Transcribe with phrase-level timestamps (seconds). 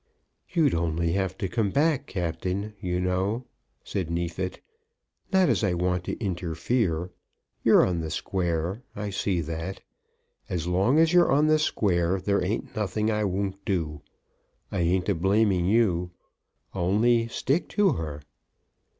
[0.49, 3.45] "You'd only have to come back, Captain, you know,"
[3.83, 4.59] said Neefit.
[5.31, 7.11] "Not as I want to interfere.
[7.63, 9.81] You're on the square, I see that.
[10.49, 14.01] As long as you're on the square, there ain't nothing I won't do.
[14.71, 16.09] I ain't a blaming you,
[16.73, 18.21] only stick to her."